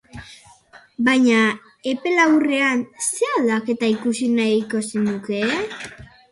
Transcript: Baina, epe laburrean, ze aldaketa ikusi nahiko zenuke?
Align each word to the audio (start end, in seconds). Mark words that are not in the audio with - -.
Baina, 1.09 1.41
epe 1.91 2.15
laburrean, 2.15 2.83
ze 3.09 3.31
aldaketa 3.35 3.93
ikusi 3.95 4.33
nahiko 4.41 4.85
zenuke? 4.91 5.43